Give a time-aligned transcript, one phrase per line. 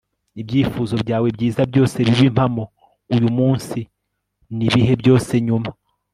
[0.41, 2.63] ibyifuzo byawe byiza byose bibe impamo,
[3.13, 3.79] uyumunsi
[4.57, 5.69] nibihe byose nyuma